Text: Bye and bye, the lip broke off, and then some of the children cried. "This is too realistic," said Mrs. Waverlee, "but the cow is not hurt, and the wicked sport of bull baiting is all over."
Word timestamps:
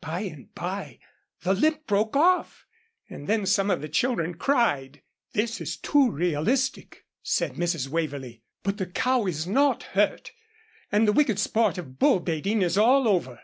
Bye 0.00 0.20
and 0.20 0.54
bye, 0.54 1.00
the 1.42 1.52
lip 1.52 1.86
broke 1.86 2.16
off, 2.16 2.64
and 3.10 3.26
then 3.28 3.44
some 3.44 3.70
of 3.70 3.82
the 3.82 3.90
children 3.90 4.34
cried. 4.34 5.02
"This 5.34 5.60
is 5.60 5.76
too 5.76 6.10
realistic," 6.10 7.04
said 7.22 7.56
Mrs. 7.56 7.86
Waverlee, 7.86 8.40
"but 8.62 8.78
the 8.78 8.86
cow 8.86 9.26
is 9.26 9.46
not 9.46 9.82
hurt, 9.92 10.32
and 10.90 11.06
the 11.06 11.12
wicked 11.12 11.38
sport 11.38 11.76
of 11.76 11.98
bull 11.98 12.20
baiting 12.20 12.62
is 12.62 12.78
all 12.78 13.06
over." 13.06 13.38